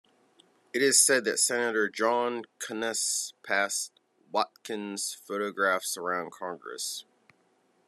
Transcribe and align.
It 0.73 0.81
is 0.81 0.99
said 0.99 1.25
that 1.25 1.37
Senator 1.37 1.87
John 1.87 2.45
Conness 2.57 3.33
passed 3.43 3.91
Watkins' 4.31 5.13
photographs 5.13 5.95
around 5.95 6.31
Congress. 6.31 7.05